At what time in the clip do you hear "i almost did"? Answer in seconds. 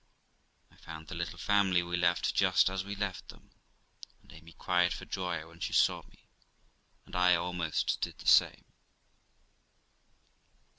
7.15-8.17